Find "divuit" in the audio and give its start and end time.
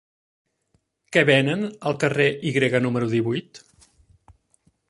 3.15-3.61